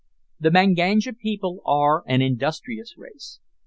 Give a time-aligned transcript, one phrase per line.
[0.39, 3.39] The Manganja people are an industrious race.